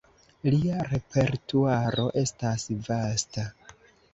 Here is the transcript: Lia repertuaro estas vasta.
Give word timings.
Lia 0.53 0.77
repertuaro 0.87 2.07
estas 2.25 2.67
vasta. 2.89 3.49